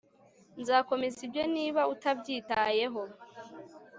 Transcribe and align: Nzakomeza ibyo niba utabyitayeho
Nzakomeza 0.61 1.17
ibyo 1.27 1.43
niba 1.55 1.81
utabyitayeho 1.93 3.01